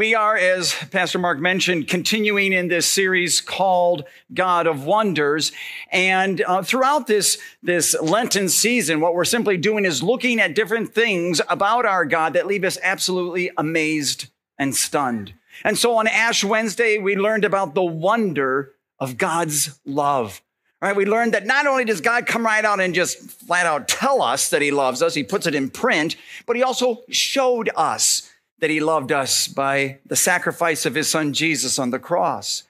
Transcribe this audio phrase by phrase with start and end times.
[0.00, 5.52] We are, as Pastor Mark mentioned, continuing in this series called God of Wonders.
[5.92, 10.94] And uh, throughout this, this Lenten season, what we're simply doing is looking at different
[10.94, 14.28] things about our God that leave us absolutely amazed
[14.58, 15.34] and stunned.
[15.64, 20.40] And so on Ash Wednesday, we learned about the wonder of God's love.
[20.80, 20.96] Right?
[20.96, 24.22] We learned that not only does God come right out and just flat out tell
[24.22, 28.29] us that he loves us, he puts it in print, but he also showed us
[28.60, 32.64] that he loved us by the sacrifice of his son Jesus on the cross.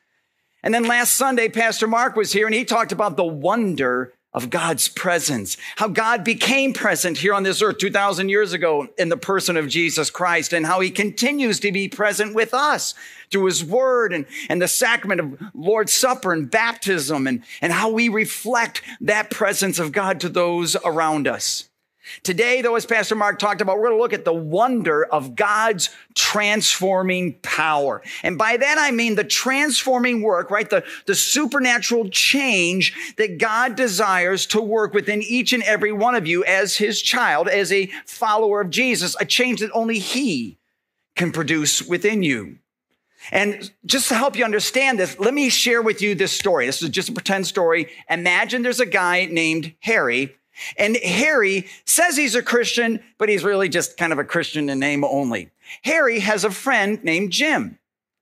[0.62, 4.48] And then last Sunday, Pastor Mark was here and he talked about the wonder of
[4.48, 9.16] God's presence, how God became present here on this earth 2,000 years ago in the
[9.16, 12.94] person of Jesus Christ, and how he continues to be present with us
[13.30, 17.90] through his word and, and the sacrament of Lord's Supper and baptism, and, and how
[17.90, 21.69] we reflect that presence of God to those around us.
[22.22, 25.34] Today, though, as Pastor Mark talked about, we're going to look at the wonder of
[25.36, 28.02] God's transforming power.
[28.22, 30.68] And by that, I mean the transforming work, right?
[30.68, 36.26] The, the supernatural change that God desires to work within each and every one of
[36.26, 40.58] you as his child, as a follower of Jesus, a change that only he
[41.16, 42.56] can produce within you.
[43.30, 46.66] And just to help you understand this, let me share with you this story.
[46.66, 47.88] This is just a pretend story.
[48.08, 50.36] Imagine there's a guy named Harry
[50.76, 54.78] and Harry says he's a Christian, but he's really just kind of a Christian in
[54.78, 55.50] name only.
[55.82, 57.78] Harry has a friend named Jim.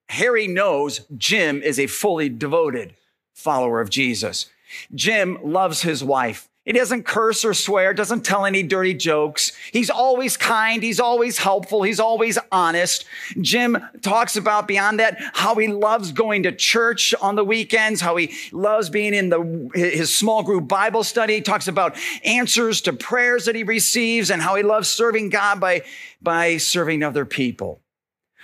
[0.08, 2.94] Harry knows Jim is a fully devoted
[3.34, 4.46] follower of Jesus.
[4.94, 6.48] Jim loves his wife.
[6.68, 9.52] He doesn't curse or swear, doesn't tell any dirty jokes.
[9.72, 10.82] He's always kind.
[10.82, 11.82] He's always helpful.
[11.82, 13.06] He's always honest.
[13.40, 18.16] Jim talks about beyond that how he loves going to church on the weekends, how
[18.16, 21.36] he loves being in the, his small group Bible study.
[21.36, 25.60] He talks about answers to prayers that he receives and how he loves serving God
[25.60, 25.84] by,
[26.20, 27.80] by serving other people.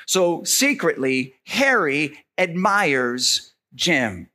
[0.06, 4.31] So secretly, Harry admires Jim.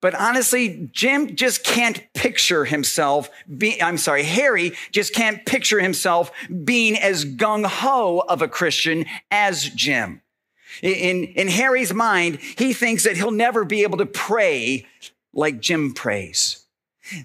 [0.00, 6.32] But honestly, Jim just can't picture himself be, I'm sorry, Harry just can't picture himself
[6.64, 10.22] being as gung ho of a Christian as Jim.
[10.82, 14.86] In, in Harry's mind, he thinks that he'll never be able to pray
[15.32, 16.64] like Jim prays.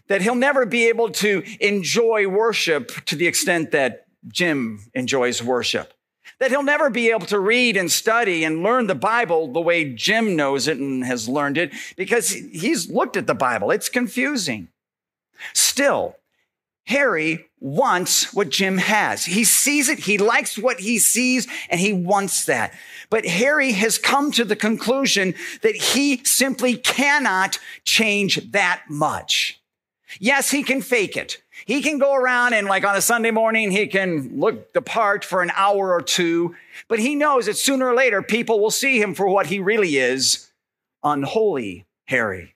[0.08, 5.95] That he'll never be able to enjoy worship to the extent that Jim enjoys worship
[6.40, 9.94] that he'll never be able to read and study and learn the Bible the way
[9.94, 13.72] Jim knows it and has learned it because he's looked at the Bible.
[13.72, 14.70] It's confusing.
[15.54, 16.16] Still,
[16.86, 19.26] Harry wants what Jim has.
[19.26, 22.74] He sees it, he likes what he sees, and he wants that.
[23.10, 29.60] But Harry has come to the conclusion that he simply cannot change that much.
[30.20, 31.42] Yes, he can fake it.
[31.66, 35.26] He can go around and like on a Sunday morning, he can look the part
[35.26, 36.56] for an hour or two,
[36.88, 39.98] but he knows that sooner or later people will see him for what he really
[39.98, 40.52] is,
[41.04, 42.56] unholy Harry.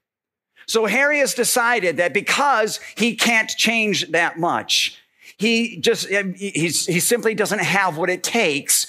[0.67, 5.01] So Harry has decided that because he can't change that much,
[5.37, 8.85] he just, um, he's, he simply doesn't have what it takes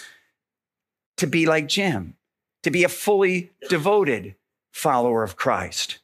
[1.16, 2.16] to be like Jim,
[2.62, 4.34] to be a fully devoted
[4.70, 6.00] follower of Christ.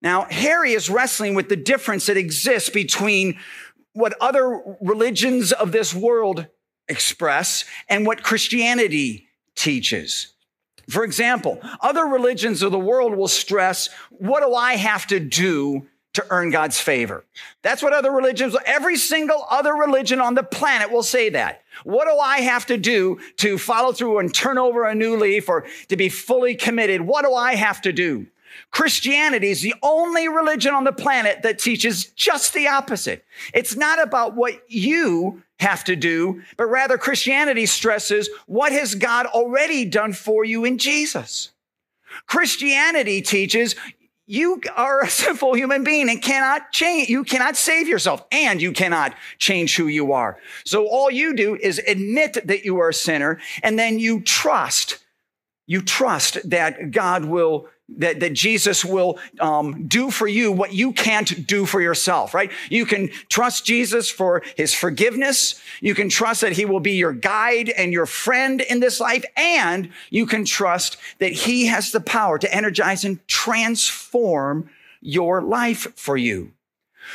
[0.00, 3.38] Now, Harry is wrestling with the difference that exists between
[3.92, 6.46] what other religions of this world
[6.88, 10.34] express and what Christianity teaches.
[10.88, 15.86] For example, other religions of the world will stress, what do I have to do
[16.14, 17.24] to earn God's favor?
[17.62, 21.62] That's what other religions, every single other religion on the planet will say that.
[21.84, 25.48] What do I have to do to follow through and turn over a new leaf
[25.48, 27.02] or to be fully committed?
[27.02, 28.26] What do I have to do?
[28.70, 33.24] Christianity is the only religion on the planet that teaches just the opposite.
[33.54, 39.26] It's not about what you have to do, but rather Christianity stresses what has God
[39.26, 41.50] already done for you in Jesus.
[42.26, 43.74] Christianity teaches
[44.28, 47.08] you are a sinful human being and cannot change.
[47.08, 50.38] You cannot save yourself and you cannot change who you are.
[50.64, 54.98] So all you do is admit that you are a sinner and then you trust.
[55.66, 60.92] You trust that God will that, that Jesus will um, do for you what you
[60.92, 62.52] can't do for yourself, right?
[62.68, 65.60] You can trust Jesus for his forgiveness.
[65.80, 69.24] You can trust that he will be your guide and your friend in this life.
[69.36, 74.70] And you can trust that he has the power to energize and transform
[75.00, 76.52] your life for you.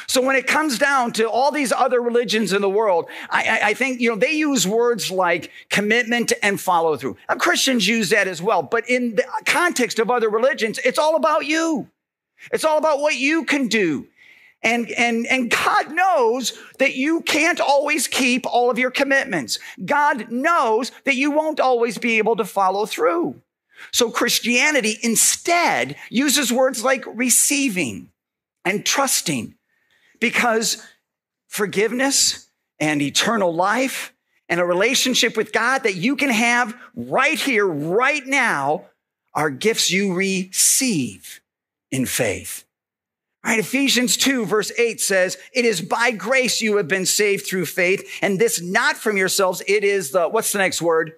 [0.07, 3.73] So when it comes down to all these other religions in the world, I, I,
[3.73, 7.17] think, you know, they use words like commitment and follow through.
[7.29, 8.63] Now, Christians use that as well.
[8.63, 11.89] But in the context of other religions, it's all about you.
[12.51, 14.07] It's all about what you can do.
[14.63, 19.59] And, and, and God knows that you can't always keep all of your commitments.
[19.83, 23.41] God knows that you won't always be able to follow through.
[23.91, 28.09] So Christianity instead uses words like receiving
[28.63, 29.55] and trusting
[30.23, 30.81] because
[31.49, 32.49] forgiveness
[32.79, 34.13] and eternal life
[34.47, 38.85] and a relationship with God that you can have right here, right now,
[39.33, 41.41] are gifts you receive
[41.91, 42.63] in faith.
[43.43, 47.65] Right, Ephesians 2 verse 8 says, it is by grace you have been saved through
[47.65, 49.61] faith, and this not from yourselves.
[49.67, 51.15] It is the, what's the next word?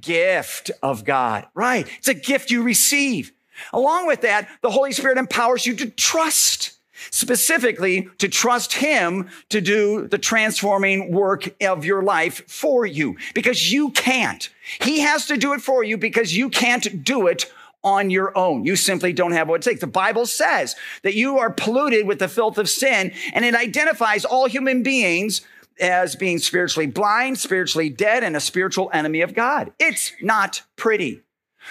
[0.00, 1.48] Gift of God.
[1.54, 1.88] Right.
[1.98, 3.32] It's a gift you receive.
[3.72, 6.77] Along with that, the Holy Spirit empowers you to trust,
[7.10, 13.72] specifically to trust Him to do the transforming work of your life for you because
[13.72, 14.50] you can't.
[14.80, 17.50] He has to do it for you because you can't do it
[17.84, 18.64] on your own.
[18.64, 19.80] You simply don't have what it takes.
[19.80, 24.24] The Bible says that you are polluted with the filth of sin, and it identifies
[24.24, 25.42] all human beings
[25.80, 29.72] as being spiritually blind, spiritually dead, and a spiritual enemy of God.
[29.78, 31.22] It's not pretty.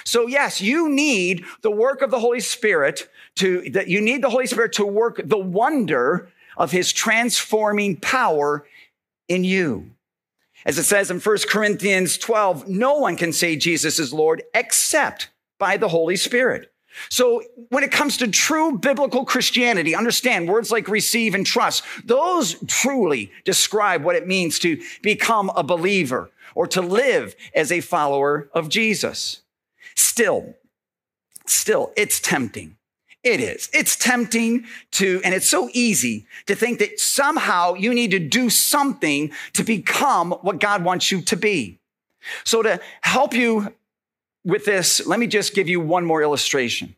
[0.03, 4.29] So yes, you need the work of the Holy Spirit to, that you need the
[4.29, 8.65] Holy Spirit to work the wonder of his transforming power
[9.27, 9.91] in you.
[10.65, 15.29] As it says in 1 Corinthians 12, no one can say Jesus is Lord except
[15.59, 16.71] by the Holy Spirit.
[17.09, 21.83] So when it comes to true biblical Christianity, understand words like receive and trust.
[22.05, 27.81] Those truly describe what it means to become a believer or to live as a
[27.81, 29.44] follower of Jesus.
[29.97, 30.55] Still,
[31.45, 32.77] still, it's tempting.
[33.23, 33.69] It is.
[33.73, 38.49] It's tempting to, and it's so easy to think that somehow you need to do
[38.49, 41.79] something to become what God wants you to be.
[42.45, 43.73] So to help you
[44.45, 46.95] with this, let me just give you one more illustration.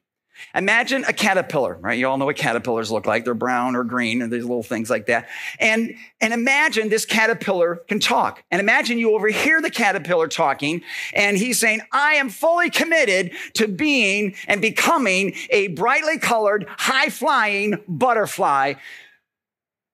[0.56, 1.98] Imagine a caterpillar, right?
[1.98, 3.26] You all know what caterpillars look like.
[3.26, 5.30] They're brown or green and these little things like that.
[5.60, 8.44] And, and imagine this caterpillar can talk.
[8.52, 10.82] And imagine you overhear the caterpillar talking
[11.14, 17.10] and he's saying, I am fully committed to being and becoming a brightly colored, high
[17.10, 18.76] flying butterfly.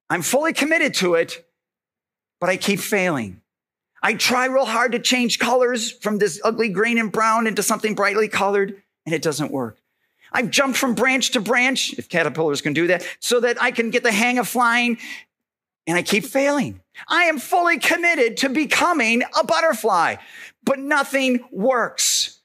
[0.09, 1.45] I'm fully committed to it,
[2.39, 3.41] but I keep failing.
[4.03, 7.95] I try real hard to change colors from this ugly green and brown into something
[7.95, 9.80] brightly colored, and it doesn't work.
[10.35, 13.89] I've jumped from branch to branch, if caterpillars can do that, so that I can
[13.89, 14.97] get the hang of flying,
[15.87, 16.81] and I keep failing.
[17.07, 20.17] I am fully committed to becoming a butterfly,
[20.65, 22.41] but nothing works.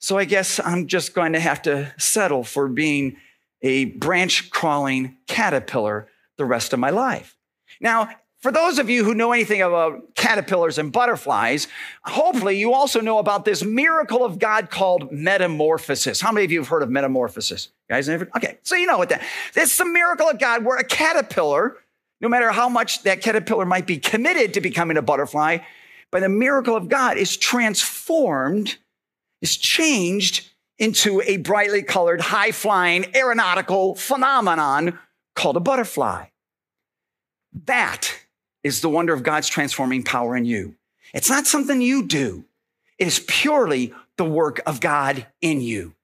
[0.00, 3.18] So I guess I'm just going to have to settle for being
[3.62, 6.08] a branch crawling caterpillar
[6.38, 7.36] the rest of my life.
[7.80, 11.66] Now, for those of you who know anything about caterpillars and butterflies,
[12.04, 16.20] hopefully you also know about this miracle of God called metamorphosis.
[16.20, 17.70] How many of you have heard of metamorphosis?
[17.90, 19.22] Guys, okay, so you know what that.
[19.54, 21.78] This is a miracle of God where a caterpillar,
[22.20, 25.58] no matter how much that caterpillar might be committed to becoming a butterfly,
[26.12, 28.78] by the miracle of God is transformed,
[29.42, 30.48] is changed
[30.78, 34.96] into a brightly colored, high flying aeronautical phenomenon
[35.34, 36.26] called a butterfly.
[37.64, 38.14] That
[38.62, 40.74] is the wonder of God's transforming power in you.
[41.14, 42.44] It's not something you do.
[42.98, 45.94] It is purely the work of God in you.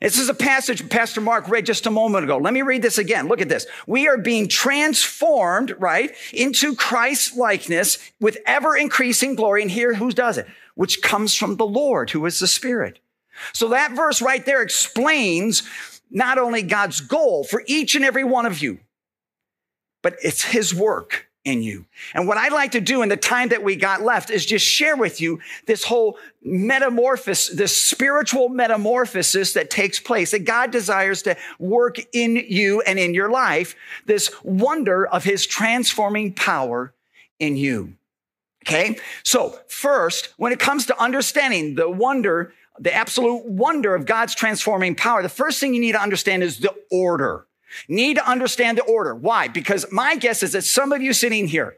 [0.00, 2.38] This is a passage Pastor Mark read just a moment ago.
[2.38, 3.28] Let me read this again.
[3.28, 3.66] Look at this.
[3.86, 9.60] We are being transformed, right, into Christ's likeness with ever increasing glory.
[9.60, 10.46] And here, who does it?
[10.74, 12.98] Which comes from the Lord, who is the Spirit.
[13.52, 15.62] So that verse right there explains
[16.10, 18.80] not only God's goal for each and every one of you,
[20.02, 21.84] but it's his work in you.
[22.14, 24.64] And what I'd like to do in the time that we got left is just
[24.64, 31.22] share with you this whole metamorphosis, this spiritual metamorphosis that takes place that God desires
[31.22, 33.76] to work in you and in your life,
[34.06, 36.94] this wonder of his transforming power
[37.38, 37.94] in you.
[38.66, 38.98] Okay.
[39.24, 44.94] So first, when it comes to understanding the wonder, the absolute wonder of God's transforming
[44.94, 47.46] power, the first thing you need to understand is the order.
[47.88, 49.14] Need to understand the order.
[49.14, 49.48] Why?
[49.48, 51.76] Because my guess is that some of you sitting here,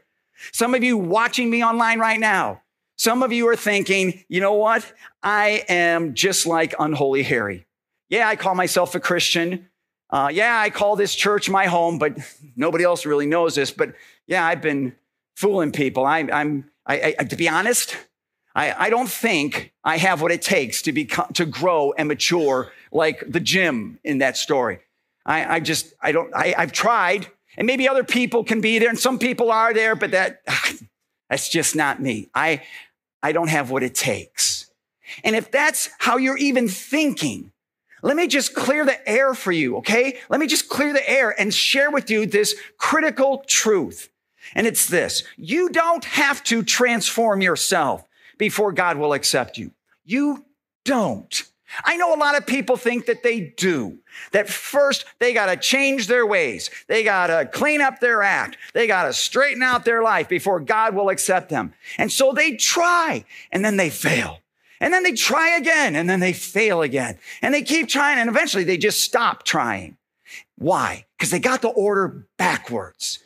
[0.51, 2.61] some of you watching me online right now,
[2.97, 4.91] some of you are thinking, you know what?
[5.21, 7.65] I am just like unholy Harry.
[8.09, 9.69] Yeah, I call myself a Christian.
[10.09, 12.17] Uh, yeah, I call this church my home, but
[12.55, 13.71] nobody else really knows this.
[13.71, 13.95] But
[14.27, 14.95] yeah, I've been
[15.35, 16.05] fooling people.
[16.05, 17.97] I, am I, I, to be honest,
[18.55, 22.71] I, I don't think I have what it takes to become to grow and mature
[22.91, 24.79] like the Jim in that story.
[25.25, 27.27] I, I just, I don't, I, I've tried,
[27.57, 30.41] and maybe other people can be there, and some people are there, but that,
[31.29, 32.29] that's just not me.
[32.35, 32.61] I,
[33.21, 34.69] I don't have what it takes.
[35.23, 37.51] And if that's how you're even thinking,
[38.03, 40.19] Let me just clear the air for you, okay?
[40.29, 44.09] Let me just clear the air and share with you this critical truth.
[44.53, 45.23] And it's this.
[45.37, 48.05] You don't have to transform yourself
[48.37, 49.71] before God will accept you.
[50.03, 50.43] You
[50.83, 51.43] don't.
[51.83, 53.99] I know a lot of people think that they do.
[54.31, 56.69] That first they got to change their ways.
[56.87, 58.57] They got to clean up their act.
[58.73, 61.73] They got to straighten out their life before God will accept them.
[61.97, 64.39] And so they try and then they fail.
[64.79, 67.17] And then they try again and then they fail again.
[67.41, 69.97] And they keep trying and eventually they just stop trying.
[70.57, 71.05] Why?
[71.17, 73.19] Because they got the order backwards.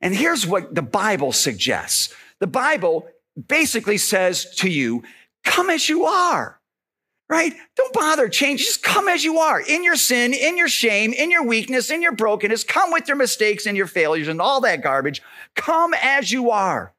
[0.00, 2.12] And here's what the Bible suggests.
[2.40, 3.08] The Bible
[3.48, 5.02] basically says to you,
[5.44, 6.60] come as you are
[7.28, 7.54] right?
[7.76, 8.60] Don't bother change.
[8.60, 12.02] Just come as you are in your sin, in your shame, in your weakness, in
[12.02, 12.64] your brokenness.
[12.64, 15.22] Come with your mistakes and your failures and all that garbage.
[15.54, 16.92] Come as you are.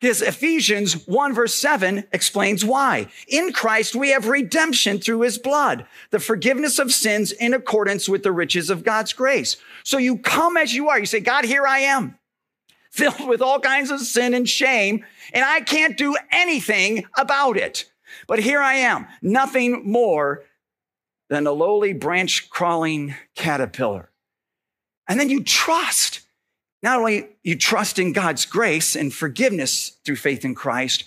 [0.00, 3.06] Because Ephesians 1 verse 7 explains why.
[3.28, 8.24] In Christ, we have redemption through his blood, the forgiveness of sins in accordance with
[8.24, 9.58] the riches of God's grace.
[9.84, 10.98] So you come as you are.
[10.98, 12.18] You say, God, here I am,
[12.90, 17.91] filled with all kinds of sin and shame, and I can't do anything about it.
[18.26, 20.44] But here I am, nothing more
[21.28, 24.10] than a lowly branch crawling caterpillar.
[25.08, 26.20] And then you trust.
[26.82, 31.04] Not only you trust in God's grace and forgiveness through faith in Christ,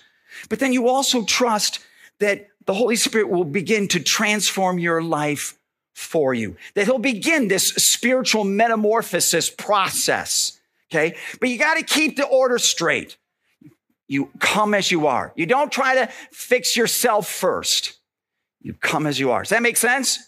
[0.49, 1.79] but then you also trust
[2.19, 5.57] that the Holy Spirit will begin to transform your life
[5.93, 10.59] for you, that He'll begin this spiritual metamorphosis process.
[10.91, 11.15] Okay.
[11.39, 13.17] But you got to keep the order straight.
[14.07, 15.33] You come as you are.
[15.35, 17.99] You don't try to fix yourself first.
[18.61, 19.41] You come as you are.
[19.41, 20.19] Does that make sense?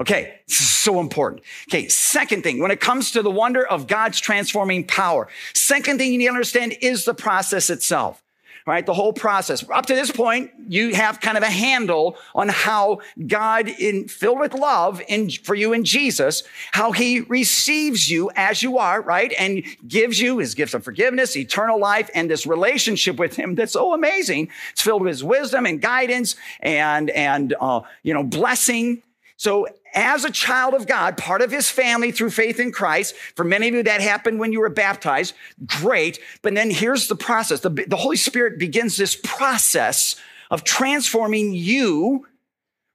[0.00, 1.42] Okay, so important.
[1.68, 6.12] Okay, second thing, when it comes to the wonder of God's transforming power, second thing
[6.12, 8.22] you need to understand is the process itself
[8.68, 8.84] right?
[8.84, 9.64] The whole process.
[9.70, 14.38] Up to this point, you have kind of a handle on how God, in filled
[14.38, 19.32] with love in, for you in Jesus, how he receives you as you are, right?
[19.38, 23.72] And gives you his gifts of forgiveness, eternal life, and this relationship with him that's
[23.72, 24.50] so amazing.
[24.72, 29.02] It's filled with his wisdom and guidance and, and, uh, you know, blessing.
[29.38, 33.14] So as a child of God, part of his family through faith in Christ.
[33.36, 35.34] For many of you, that happened when you were baptized.
[35.64, 36.18] Great.
[36.42, 37.60] But then here's the process.
[37.60, 40.16] The, the Holy Spirit begins this process
[40.50, 42.26] of transforming you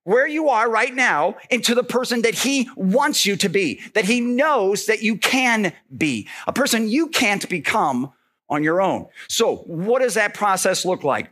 [0.04, 4.04] where you are right now into the person that he wants you to be, that
[4.04, 8.12] he knows that you can be, a person you can't become
[8.50, 9.08] on your own.
[9.30, 11.30] So what does that process look like?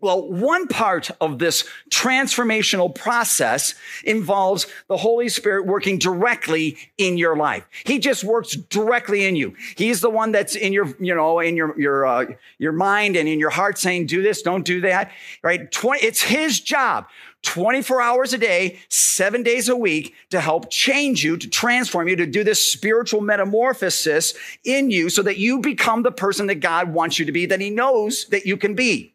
[0.00, 3.74] Well, one part of this transformational process
[4.04, 7.64] involves the Holy Spirit working directly in your life.
[7.84, 9.54] He just works directly in you.
[9.76, 12.26] He's the one that's in your, you know, in your, your, uh,
[12.58, 15.10] your mind and in your heart saying, do this, don't do that,
[15.42, 15.70] right?
[15.70, 17.06] 20, it's his job
[17.44, 22.16] 24 hours a day, seven days a week to help change you, to transform you,
[22.16, 24.34] to do this spiritual metamorphosis
[24.64, 27.60] in you so that you become the person that God wants you to be, that
[27.60, 29.13] he knows that you can be.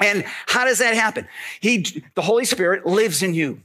[0.00, 1.28] And how does that happen?
[1.60, 3.62] He, the Holy Spirit lives in you.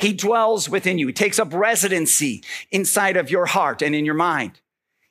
[0.00, 1.06] He dwells within you.
[1.06, 4.60] He takes up residency inside of your heart and in your mind.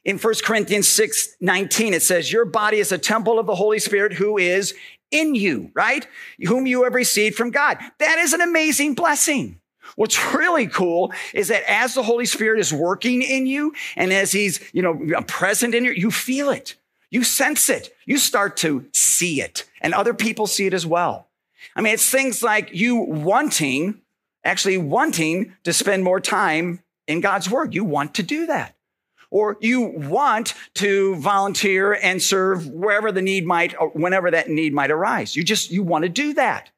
[0.03, 3.79] In 1 Corinthians 6, 19, it says, your body is a temple of the Holy
[3.79, 4.75] Spirit who is
[5.11, 6.07] in you, right?
[6.47, 7.77] Whom you have received from God.
[7.99, 9.59] That is an amazing blessing.
[9.95, 14.31] What's really cool is that as the Holy Spirit is working in you and as
[14.31, 16.75] he's, you know, present in you, you feel it.
[17.11, 17.93] You sense it.
[18.05, 21.29] You start to see it, and other people see it as well.
[21.75, 24.01] I mean, it's things like you wanting,
[24.43, 27.75] actually wanting to spend more time in God's word.
[27.75, 28.75] You want to do that.
[29.29, 34.89] Or you want to volunteer and serve wherever the need might, whenever that need might
[34.89, 35.35] arise.
[35.35, 36.71] You just, you want to do that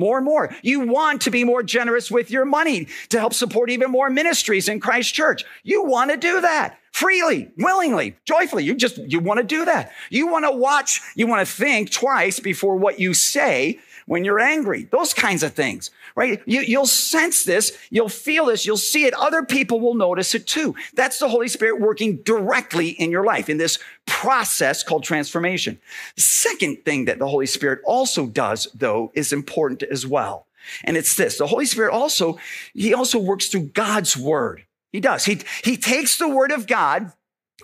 [0.00, 0.52] more and more.
[0.62, 4.68] You want to be more generous with your money to help support even more ministries
[4.68, 5.44] in Christ Church.
[5.62, 8.64] You want to do that freely, willingly, joyfully.
[8.64, 9.92] You just, you want to do that.
[10.10, 13.78] You want to watch, you want to think twice before what you say
[14.10, 14.88] when you're angry.
[14.90, 16.42] Those kinds of things, right?
[16.44, 17.78] You, will sense this.
[17.90, 18.66] You'll feel this.
[18.66, 19.14] You'll see it.
[19.14, 20.74] Other people will notice it too.
[20.94, 25.78] That's the Holy Spirit working directly in your life in this process called transformation.
[26.16, 30.48] Second thing that the Holy Spirit also does, though, is important as well.
[30.82, 31.38] And it's this.
[31.38, 32.40] The Holy Spirit also,
[32.74, 34.64] he also works through God's word.
[34.90, 35.24] He does.
[35.24, 37.12] He, he takes the word of God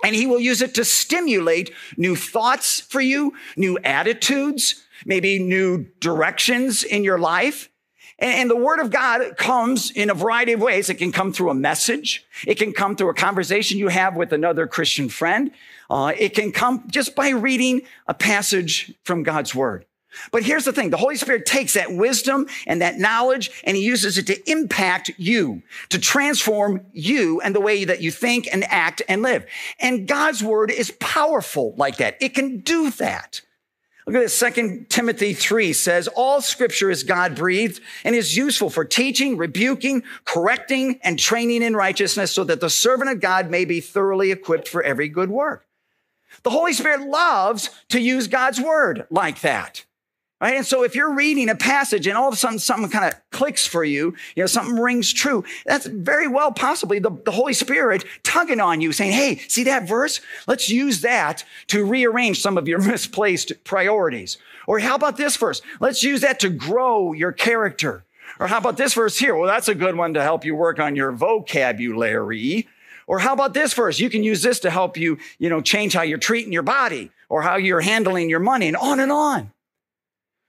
[0.04, 5.86] and he will use it to stimulate new thoughts for you, new attitudes, maybe new
[6.00, 7.68] directions in your life.
[8.18, 10.88] And the word of God comes in a variety of ways.
[10.88, 12.24] It can come through a message.
[12.46, 15.50] It can come through a conversation you have with another Christian friend.
[15.90, 19.84] Uh, it can come just by reading a passage from God's word.
[20.32, 20.88] But here's the thing.
[20.88, 25.10] The Holy Spirit takes that wisdom and that knowledge and he uses it to impact
[25.18, 29.44] you, to transform you and the way that you think and act and live.
[29.78, 32.16] And God's word is powerful like that.
[32.20, 33.42] It can do that.
[34.06, 34.36] Look at this.
[34.36, 40.04] Second Timothy 3 says, all scripture is God breathed and is useful for teaching, rebuking,
[40.24, 44.68] correcting, and training in righteousness so that the servant of God may be thoroughly equipped
[44.68, 45.66] for every good work.
[46.44, 49.85] The Holy Spirit loves to use God's word like that.
[50.40, 50.56] Right?
[50.56, 53.18] And so if you're reading a passage and all of a sudden something kind of
[53.30, 57.54] clicks for you, you know, something rings true, that's very well possibly the, the Holy
[57.54, 60.20] Spirit tugging on you saying, Hey, see that verse?
[60.46, 64.36] Let's use that to rearrange some of your misplaced priorities.
[64.66, 65.62] Or how about this verse?
[65.80, 68.04] Let's use that to grow your character.
[68.38, 69.34] Or how about this verse here?
[69.34, 72.68] Well, that's a good one to help you work on your vocabulary.
[73.06, 73.98] Or how about this verse?
[74.00, 77.10] You can use this to help you, you know, change how you're treating your body
[77.28, 79.52] or how you're handling your money and on and on.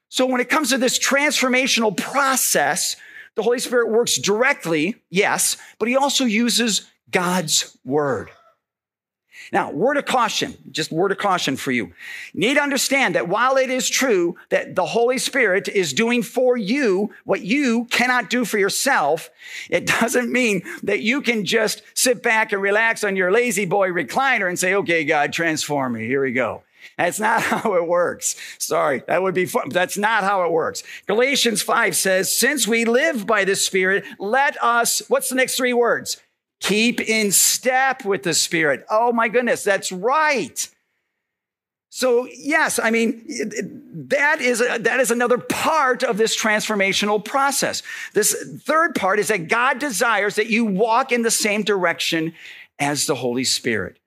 [0.10, 2.96] So when it comes to this transformational process,
[3.36, 8.32] the Holy Spirit works directly, yes, but he also uses God's word.
[9.54, 11.86] Now, word of caution, just word of caution for you.
[11.86, 11.94] you.
[12.34, 16.58] Need to understand that while it is true that the Holy Spirit is doing for
[16.58, 19.30] you what you cannot do for yourself,
[19.70, 24.50] it doesn't mean that you can just sit back and relax on your La-Z-Boy recliner
[24.50, 26.08] and say, okay, God, transform me.
[26.08, 26.64] Here we go.
[26.98, 28.36] That's not how it works.
[28.58, 29.70] Sorry, that would be fun.
[29.70, 30.84] That's not how it works.
[31.08, 35.74] Galatians 5 says, since we live by the Spirit, let us, what's the next three
[35.74, 36.22] words?
[36.60, 38.86] Keep in step with the Spirit.
[38.90, 40.68] Oh my goodness, that's right.
[41.90, 43.24] So yes, I mean,
[44.10, 47.82] that is, that is another part of this transformational process.
[48.14, 52.34] This third part is that God desires that you walk in the same direction
[52.80, 53.98] as the Holy Spirit.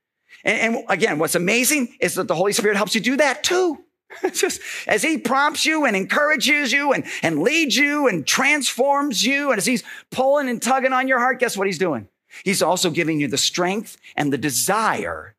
[0.44, 3.84] And, and again, what's amazing is that the Holy Spirit helps you do that too.
[4.32, 9.50] Just as he prompts you and encourages you and, and leads you and transforms you,
[9.50, 12.08] and as he's pulling and tugging on your heart, guess what he's doing?
[12.44, 15.34] He's also giving you the strength and the desire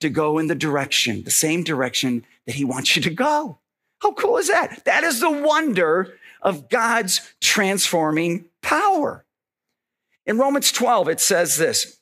[0.00, 3.58] to go in the direction, the same direction that he wants you to go.
[4.00, 4.84] How cool is that?
[4.84, 9.24] That is the wonder of God's transforming power.
[10.26, 11.95] In Romans 12, it says this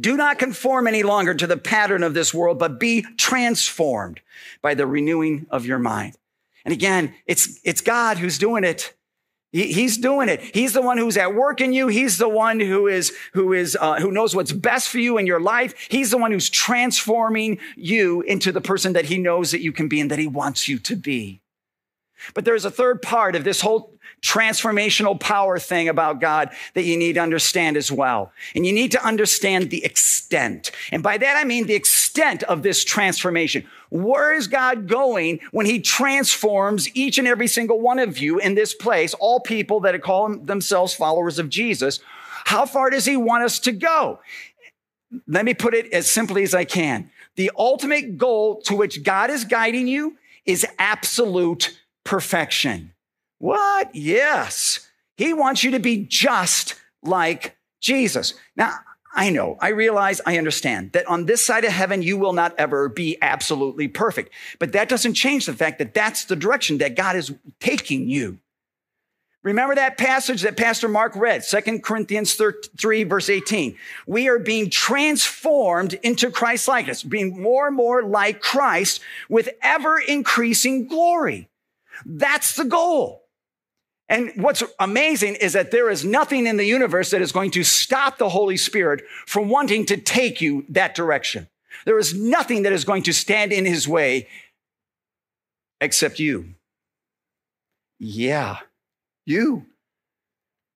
[0.00, 4.20] do not conform any longer to the pattern of this world, but be transformed
[4.62, 6.16] by the renewing of your mind.
[6.64, 8.94] And again, it's, it's God who's doing it.
[9.52, 10.40] He, he's doing it.
[10.40, 11.88] He's the one who's at work in you.
[11.88, 15.26] He's the one who is, who is, uh, who knows what's best for you in
[15.26, 15.74] your life.
[15.88, 19.88] He's the one who's transforming you into the person that he knows that you can
[19.88, 21.40] be and that he wants you to be.
[22.34, 26.96] But there's a third part of this whole transformational power thing about God that you
[26.96, 28.32] need to understand as well.
[28.54, 30.70] And you need to understand the extent.
[30.92, 33.66] And by that, I mean the extent of this transformation.
[33.88, 38.54] Where is God going when he transforms each and every single one of you in
[38.54, 42.00] this place, all people that call themselves followers of Jesus?
[42.44, 44.20] How far does he want us to go?
[45.26, 47.10] Let me put it as simply as I can.
[47.36, 52.92] The ultimate goal to which God is guiding you is absolute perfection.
[53.40, 53.94] What?
[53.94, 54.86] Yes.
[55.16, 58.34] He wants you to be just like Jesus.
[58.54, 58.74] Now,
[59.12, 62.54] I know, I realize, I understand that on this side of heaven, you will not
[62.58, 64.32] ever be absolutely perfect.
[64.58, 68.38] But that doesn't change the fact that that's the direction that God is taking you.
[69.42, 73.74] Remember that passage that Pastor Mark read, 2 Corinthians 3, verse 18.
[74.06, 79.00] We are being transformed into Christ likeness, being more and more like Christ
[79.30, 81.48] with ever increasing glory.
[82.04, 83.24] That's the goal.
[84.10, 87.62] And what's amazing is that there is nothing in the universe that is going to
[87.62, 91.48] stop the Holy Spirit from wanting to take you that direction.
[91.86, 94.26] There is nothing that is going to stand in his way
[95.80, 96.54] except you.
[98.00, 98.58] Yeah,
[99.26, 99.66] you.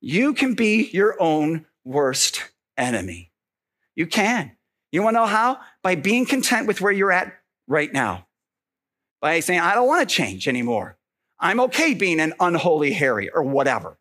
[0.00, 2.40] You can be your own worst
[2.76, 3.32] enemy.
[3.96, 4.52] You can.
[4.92, 5.58] You want to know how?
[5.82, 7.34] By being content with where you're at
[7.66, 8.26] right now.
[9.20, 10.96] By saying, I don't want to change anymore.
[11.44, 13.98] I'm okay being an unholy Harry or whatever.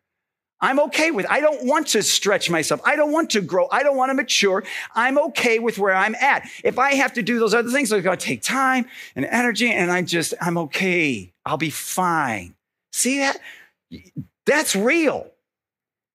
[0.62, 2.80] I'm okay with, I don't want to stretch myself.
[2.86, 3.68] I don't want to grow.
[3.70, 4.64] I don't want to mature.
[4.94, 6.48] I'm okay with where I'm at.
[6.64, 9.70] If I have to do those other things, it's going to take time and energy
[9.70, 11.34] and I just, I'm okay.
[11.44, 12.54] I'll be fine.
[12.94, 13.38] See that?
[14.46, 15.30] That's real.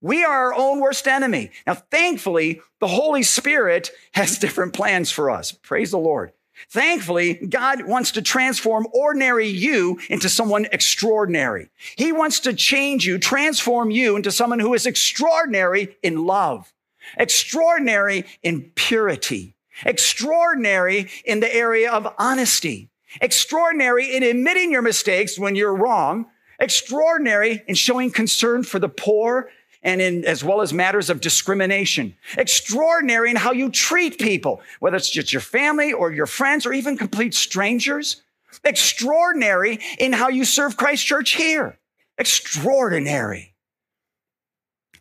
[0.01, 1.51] We are our own worst enemy.
[1.67, 5.51] Now, thankfully, the Holy Spirit has different plans for us.
[5.51, 6.31] Praise the Lord.
[6.69, 11.69] Thankfully, God wants to transform ordinary you into someone extraordinary.
[11.95, 16.73] He wants to change you, transform you into someone who is extraordinary in love,
[17.17, 22.89] extraordinary in purity, extraordinary in the area of honesty,
[23.21, 26.25] extraordinary in admitting your mistakes when you're wrong,
[26.59, 29.49] extraordinary in showing concern for the poor
[29.81, 32.15] and in as well as matters of discrimination.
[32.37, 36.73] Extraordinary in how you treat people, whether it's just your family or your friends or
[36.73, 38.21] even complete strangers.
[38.63, 41.77] Extraordinary in how you serve Christ Church here.
[42.17, 43.53] Extraordinary.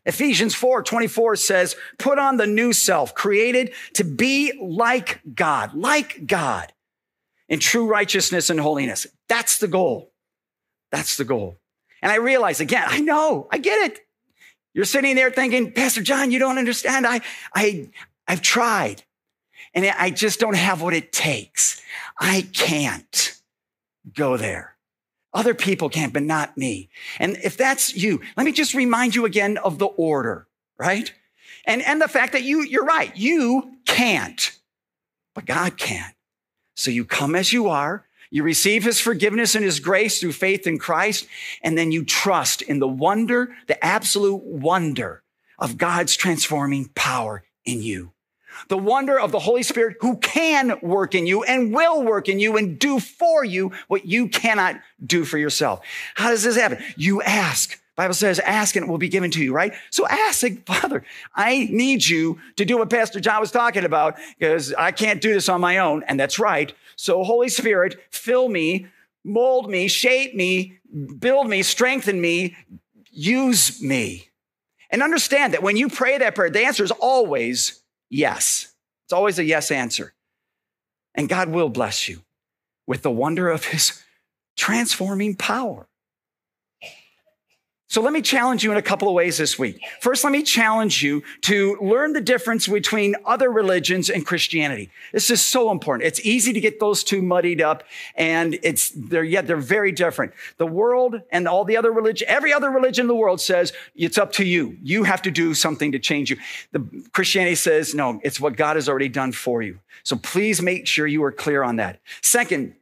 [0.06, 6.26] Ephesians 4 24 says, put on the new self, created to be like God, like
[6.26, 6.72] God
[7.48, 9.06] in true righteousness and holiness.
[9.28, 10.12] That's the goal.
[10.90, 11.58] That's the goal.
[12.00, 14.07] And I realize again, I know, I get it.
[14.78, 17.04] You're sitting there thinking, Pastor John, you don't understand.
[17.04, 17.20] I,
[17.52, 17.88] I,
[18.28, 19.02] I've tried
[19.74, 21.82] and I just don't have what it takes.
[22.16, 23.36] I can't
[24.14, 24.76] go there.
[25.34, 26.90] Other people can, but not me.
[27.18, 30.46] And if that's you, let me just remind you again of the order,
[30.78, 31.12] right?
[31.64, 33.10] And, and the fact that you, you're right.
[33.16, 34.56] You can't,
[35.34, 36.12] but God can.
[36.76, 38.06] So you come as you are.
[38.30, 41.26] You receive his forgiveness and his grace through faith in Christ,
[41.62, 45.22] and then you trust in the wonder, the absolute wonder
[45.58, 48.12] of God's transforming power in you.
[48.68, 52.40] The wonder of the Holy Spirit who can work in you and will work in
[52.40, 55.80] you and do for you what you cannot do for yourself.
[56.14, 56.82] How does this happen?
[56.96, 57.80] You ask.
[57.98, 59.74] Bible says, ask and it will be given to you, right?
[59.90, 61.02] So ask, like, Father,
[61.34, 65.32] I need you to do what Pastor John was talking about because I can't do
[65.32, 66.04] this on my own.
[66.04, 66.72] And that's right.
[66.94, 68.86] So, Holy Spirit, fill me,
[69.24, 70.78] mold me, shape me,
[71.18, 72.54] build me, strengthen me,
[73.10, 74.28] use me.
[74.90, 78.72] And understand that when you pray that prayer, the answer is always yes.
[79.06, 80.14] It's always a yes answer.
[81.16, 82.22] And God will bless you
[82.86, 84.00] with the wonder of his
[84.56, 85.88] transforming power.
[87.90, 89.80] So let me challenge you in a couple of ways this week.
[90.00, 94.90] First, let me challenge you to learn the difference between other religions and Christianity.
[95.10, 96.06] This is so important.
[96.06, 100.34] It's easy to get those two muddied up and it's, they're, yet they're very different.
[100.58, 104.18] The world and all the other religion, every other religion in the world says it's
[104.18, 104.76] up to you.
[104.82, 106.36] You have to do something to change you.
[106.72, 109.78] The Christianity says, no, it's what God has already done for you.
[110.02, 112.00] So please make sure you are clear on that.
[112.20, 112.74] Second,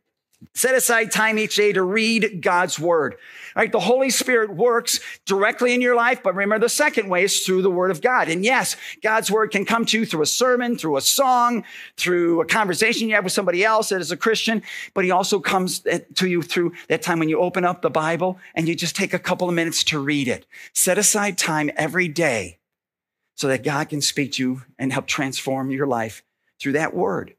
[0.54, 3.16] Set aside time each day to read God's word.
[3.54, 3.72] Right?
[3.72, 7.62] The Holy Spirit works directly in your life, but remember the second way is through
[7.62, 8.28] the word of God.
[8.28, 11.64] And yes, God's word can come to you through a sermon, through a song,
[11.96, 15.40] through a conversation you have with somebody else that is a Christian, but he also
[15.40, 15.80] comes
[16.14, 19.14] to you through that time when you open up the Bible and you just take
[19.14, 20.44] a couple of minutes to read it.
[20.74, 22.58] Set aside time every day
[23.36, 26.22] so that God can speak to you and help transform your life
[26.60, 27.34] through that word.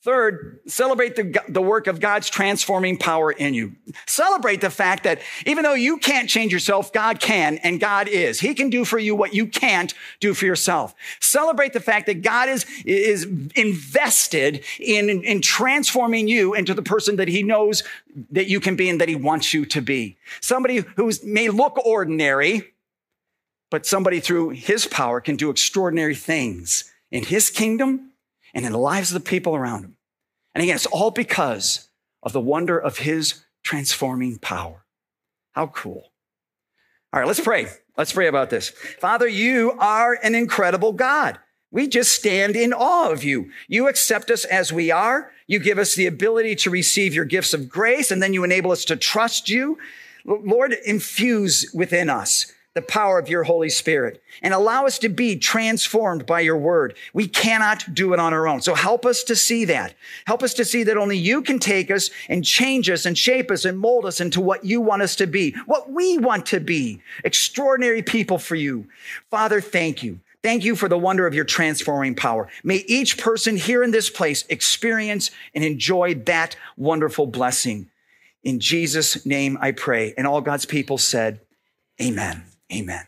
[0.00, 3.74] Third, celebrate the, the work of God's transforming power in you.
[4.06, 8.38] Celebrate the fact that even though you can't change yourself, God can, and God is.
[8.38, 10.94] He can do for you what you can't do for yourself.
[11.20, 13.24] Celebrate the fact that God is, is
[13.56, 17.82] invested in, in transforming you into the person that He knows
[18.30, 20.16] that you can be and that He wants you to be.
[20.40, 22.72] Somebody who may look ordinary,
[23.68, 28.07] but somebody through His power can do extraordinary things in His kingdom
[28.54, 29.96] and in the lives of the people around him.
[30.54, 31.88] And again, it's all because
[32.22, 34.84] of the wonder of his transforming power.
[35.52, 36.12] How cool.
[37.12, 37.68] All right, let's pray.
[37.96, 38.70] Let's pray about this.
[39.00, 41.38] Father, you are an incredible God.
[41.70, 43.50] We just stand in awe of you.
[43.66, 45.32] You accept us as we are.
[45.46, 48.70] You give us the ability to receive your gifts of grace, and then you enable
[48.70, 49.78] us to trust you.
[50.24, 55.34] Lord, infuse within us the power of your Holy Spirit and allow us to be
[55.34, 56.94] transformed by your word.
[57.12, 58.60] We cannot do it on our own.
[58.60, 59.94] So help us to see that.
[60.28, 63.50] Help us to see that only you can take us and change us and shape
[63.50, 66.60] us and mold us into what you want us to be, what we want to
[66.60, 67.00] be.
[67.24, 68.86] Extraordinary people for you.
[69.28, 70.20] Father, thank you.
[70.44, 72.48] Thank you for the wonder of your transforming power.
[72.62, 77.90] May each person here in this place experience and enjoy that wonderful blessing.
[78.44, 80.14] In Jesus' name I pray.
[80.16, 81.40] And all God's people said,
[82.00, 82.44] Amen.
[82.72, 83.06] Amen.